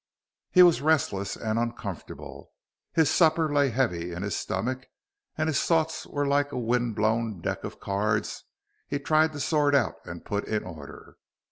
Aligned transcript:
He 0.49 0.63
was 0.63 0.81
restless 0.81 1.35
and 1.37 1.59
uncomfortable, 1.59 2.49
his 2.91 3.07
supper 3.07 3.53
heavy 3.69 4.13
in 4.13 4.23
his 4.23 4.35
stomach, 4.35 4.87
and 5.37 5.45
his 5.47 5.61
thoughts 5.61 6.07
were 6.07 6.25
like 6.25 6.51
a 6.51 6.57
windblown 6.57 7.39
deck 7.39 7.63
of 7.63 7.79
cards 7.79 8.45
he 8.87 8.97
tried 8.97 9.31
to 9.33 9.39
sort 9.39 9.75
out 9.75 9.97
and 10.03 10.25
put 10.25 10.47
in 10.47 10.63
order. 10.63 11.17